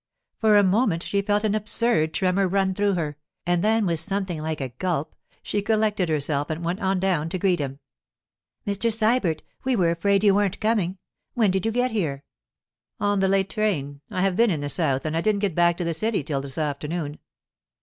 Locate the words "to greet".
7.29-7.59